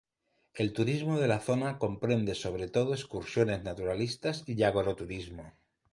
[0.55, 5.53] El turismo de la zona comprende sobre todo excursiones naturalistas y agroturismo.